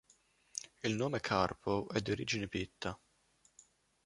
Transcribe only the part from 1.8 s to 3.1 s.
è di origine pitta.